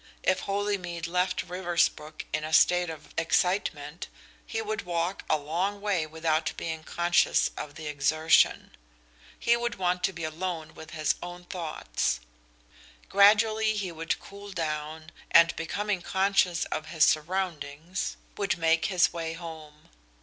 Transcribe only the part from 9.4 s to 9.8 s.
would